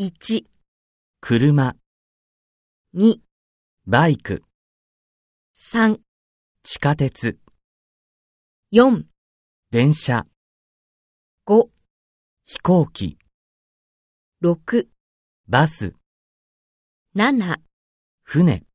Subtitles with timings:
[0.00, 0.44] 1、
[1.20, 1.74] 車、
[2.94, 3.16] 2、
[3.84, 4.44] バイク、
[5.56, 5.98] 3、
[6.62, 7.40] 地下鉄、
[8.72, 9.02] 4、
[9.72, 10.24] 電車、
[11.48, 11.70] 5、
[12.44, 13.18] 飛行機、
[14.40, 14.86] 6、
[15.48, 15.96] バス、
[17.16, 17.58] 7
[18.22, 18.67] 船。